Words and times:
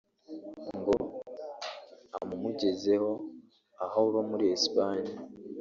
ngo 0.77 0.93
amumugezeho 2.17 3.11
aho 3.83 3.99
aba 4.09 4.21
muri 4.29 4.45
Espagne 4.57 5.11